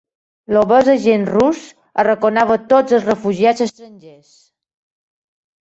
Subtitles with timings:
[0.55, 1.59] L'obès agent rus
[2.03, 4.33] arraconava tots els refugiats estrangers